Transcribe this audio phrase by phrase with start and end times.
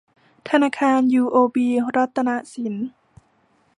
[0.49, 2.75] ธนาคารยูโอบีรัตนสิน